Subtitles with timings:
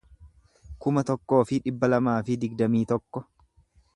[0.85, 3.27] kuma tokkoo fi dhibba lamaa fi digdamii tokko